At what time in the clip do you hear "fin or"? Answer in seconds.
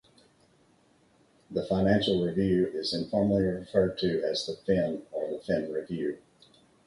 4.65-5.29